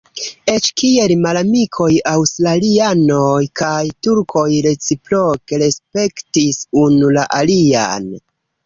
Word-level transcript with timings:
Eĉ 0.51 0.69
kiel 0.81 1.11
malamikoj 1.25 1.89
aŭstralianoj 2.13 3.37
kaj 3.63 3.77
turkoj 4.09 4.49
reciproke 4.71 5.63
respektis 5.67 6.63
unu 6.89 7.15
la 7.21 7.33
alian. 7.43 8.15